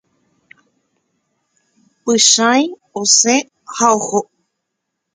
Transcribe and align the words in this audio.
Pychãi 2.03 2.63
osẽ 2.99 3.37
ha 3.75 3.87
oho. 3.97 4.19